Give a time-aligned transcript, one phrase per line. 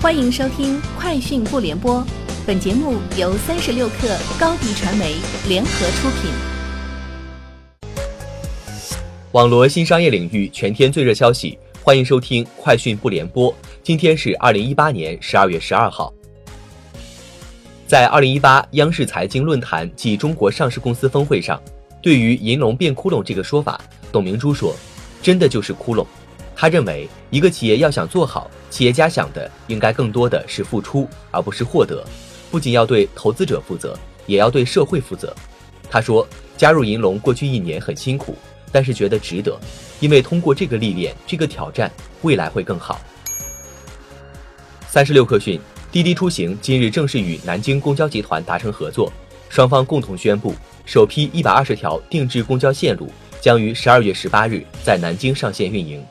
[0.00, 1.96] 欢迎收听《快讯不联播》，
[2.46, 5.16] 本节目由三十六克高低传媒
[5.48, 6.30] 联合出品。
[9.32, 13.52] 网罗新商业领域全天最热消息，欢迎收听《快讯不联播》。
[13.82, 16.14] 今天是二零一八年十二月十二号。
[17.88, 21.60] 在二零一八央视财经论坛暨中国上市公司峰会上，
[22.00, 23.80] 对于“银龙变窟窿”这个说法，
[24.12, 24.76] 董明珠说
[25.20, 26.06] ：“真的就是窟窿。”
[26.60, 28.50] 他认为，一个企业要想做好。
[28.68, 32.04] 企业家想的应该更多的是付出，而不是获得。
[32.50, 33.96] 不仅要对投资者负责，
[34.26, 35.32] 也要对社会负责。
[35.88, 36.26] 他说
[36.58, 38.34] ：“加入银龙过去一年很辛苦，
[38.72, 39.56] 但是觉得值得，
[40.00, 41.88] 因为通过这个历练、这个挑战，
[42.22, 43.00] 未来会更好。”
[44.90, 45.60] 三十六氪讯，
[45.92, 49.12] 滴滴出行今日正式与南京公交集团达成合作，
[49.48, 50.52] 双方共同宣布，
[50.84, 53.08] 首批一百二十条定制公交线路
[53.40, 56.04] 将于十二月十八日在南京上线运营。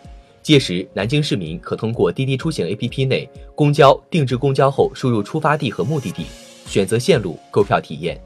[0.48, 6.26] 届时，南京市民可通过滴滴出行 APP 内公交定制公交后，输入出发地和目的地，
[6.66, 8.18] 选择线路购票体验。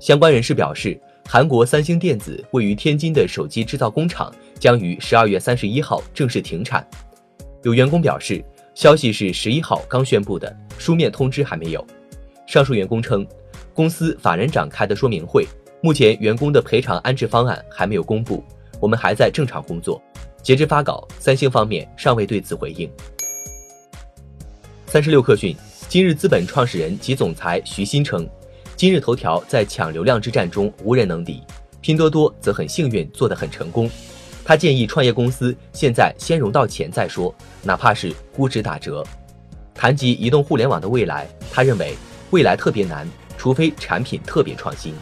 [0.00, 6.84] 相关人士表示，韩国三星电子位于天津的手机制造工厂将于十二月三十一号正式停产。
[7.62, 11.86] 有员工表示，消息是十一号刚宣布的，书面通知还没有。
[12.44, 13.24] 上述员工称，
[13.72, 15.46] 公司法人展开的说明会，
[15.80, 18.42] 目前员工的赔偿安置方案还没有公布，
[18.84, 19.98] 我们还在正常工作。
[20.42, 22.86] 截至发稿，三星方面尚未对此回应。
[24.86, 25.56] 三十六氪讯，
[25.88, 28.28] 今日资本创始人及总裁徐新称，
[28.76, 31.42] 今日头条在抢流量之战中无人能敌，
[31.80, 33.88] 拼多多则很幸运做得很成功。
[34.44, 39.02] 他建议创业公司现在先融到钱再说，哪怕是估值打折。
[39.74, 41.96] 谈及移动互联网的未来，他认为
[42.32, 44.92] 未来特别难，除非产品特别创新。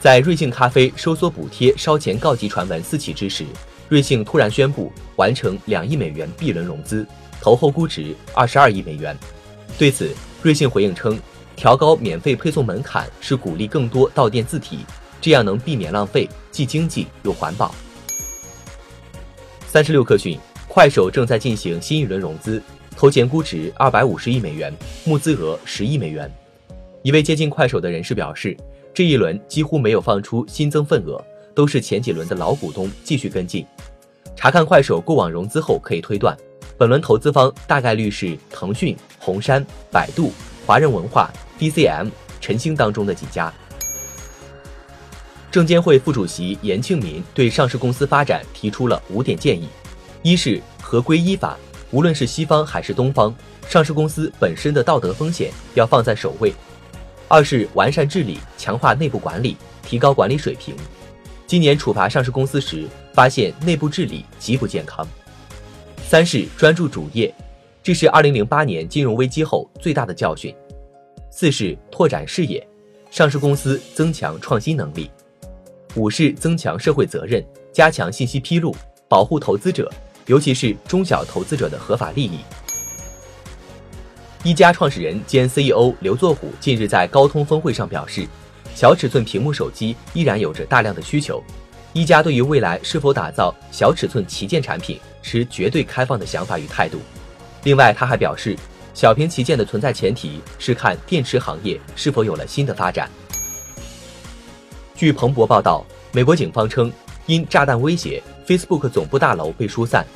[0.00, 3.44] 在瑞幸咖啡收缩补贴烧钱告急传闻四起之时，
[3.86, 7.06] 瑞幸突然宣布完成两亿美元 B 轮融资，
[7.38, 9.14] 投后估值二十二亿美元。
[9.76, 10.10] 对此，
[10.42, 11.20] 瑞幸回应称，
[11.54, 14.78] 调高免费配送门槛是鼓励更多到店自提，
[15.20, 17.74] 这样能避免浪费，既经济又环保。
[19.66, 22.62] 三十六氪讯，快手正在进行新一轮融资，
[22.96, 24.74] 投前估值二百五十亿美元，
[25.04, 26.32] 募资额十亿美元。
[27.02, 28.56] 一位接近快手的人士表示。
[28.92, 31.22] 这一轮几乎没有放出新增份额，
[31.54, 33.64] 都是前几轮的老股东继续跟进。
[34.36, 36.36] 查看快手过往融资后可以推断，
[36.76, 40.32] 本轮投资方大概率是腾讯、红杉、百度、
[40.66, 43.52] 华人文化、DCM、晨星当中的几家。
[45.50, 49.68] 证监会副主席严庆民对上市公司发展提出了五点建议：
[50.22, 51.56] 一是合规依法，
[51.90, 53.34] 无论是西方还是东方，
[53.68, 56.54] 上市公司本身的道德风险要放在首位。
[57.30, 60.74] 二是完善治理，强化内部管理，提高管理水平。
[61.46, 65.06] 今年处罚上市公司时，发现内部治理极不健康。
[66.08, 67.32] 三是专注主业，
[67.84, 70.52] 这是二零零八年金融危机后最大的教训。
[71.30, 72.66] 四是拓展视野，
[73.12, 75.08] 上市公司增强创新能力。
[75.94, 78.74] 五是增强社会责任，加强信息披露，
[79.08, 79.88] 保护投资者，
[80.26, 82.40] 尤其是中小投资者的合法利益。
[84.42, 88.26] 一加创始人兼 CEO 刘作虎近日在高通峰会上表示，
[88.74, 91.44] 小尺寸屏幕手机依然有着大量的需求。
[91.92, 96.98] 一加对于未来是否打造小尺寸旗舰产品持绝对开放的想法与态度。
[97.64, 98.56] 另外，他还表示，
[98.94, 103.10] 小屏旗舰的存在前提是看电池行业是否有了新的发展。
[104.94, 106.90] 据彭博报道，美国警方称，
[107.26, 110.06] 因炸弹威胁，Facebook 总部大楼被疏散。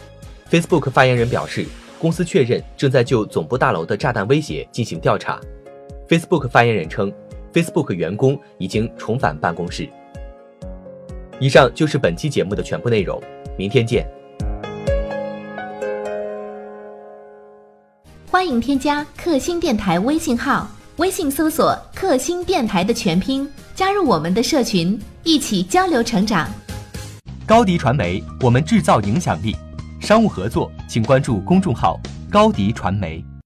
[0.51, 1.67] Facebook 发言人表示。
[2.05, 5.41] 公司确认正在就总部大楼的炸弹威胁进行调查。
[6.07, 7.11] Facebook 发言人称
[7.51, 9.89] ，Facebook 员工已经重返办公室。
[11.41, 13.19] 以上就是本期节目的全部内容，
[13.57, 14.07] 明天见。
[18.31, 26.51] 欢迎添加克星电台微信号，微信搜索“克星电台”的全拼，加入我们的社群，一起交流成长。
[27.47, 29.57] 高迪传媒，我们制造影响力。
[30.05, 31.99] 商务合作，请关注公众号
[32.31, 33.25] “高迪传媒”。